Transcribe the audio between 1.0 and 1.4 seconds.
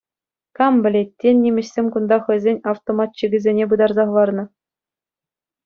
тен